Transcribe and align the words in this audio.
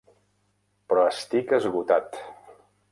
Però 0.93 1.05
estic 1.11 1.55
esgotat. 1.59 2.21